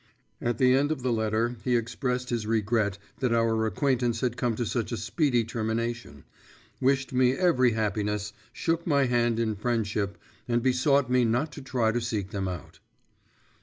At 0.41 0.57
the 0.57 0.73
end 0.73 0.91
of 0.91 1.03
the 1.03 1.13
letter 1.13 1.57
he 1.63 1.75
expressed 1.75 2.31
his 2.31 2.47
regret 2.47 2.97
that 3.19 3.31
our 3.35 3.67
acquaintance 3.67 4.21
had 4.21 4.35
come 4.35 4.55
to 4.55 4.65
such 4.65 4.91
a 4.91 4.97
speedy 4.97 5.43
termination, 5.43 6.23
wished 6.79 7.13
me 7.13 7.33
every 7.33 7.73
happiness, 7.73 8.33
shook 8.51 8.87
my 8.87 9.05
hand 9.05 9.39
in 9.39 9.53
friendship, 9.55 10.17
and 10.47 10.63
besought 10.63 11.11
me 11.11 11.23
not 11.23 11.51
to 11.51 11.61
try 11.61 11.91
to 11.91 12.01
seek 12.01 12.31
them 12.31 12.47
out. 12.47 12.79